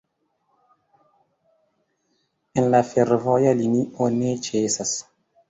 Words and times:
En 2.61 2.67
la 2.77 2.81
fervoja 2.93 3.53
linio 3.61 4.09
ne 4.19 4.35
ĉesas. 4.49 4.97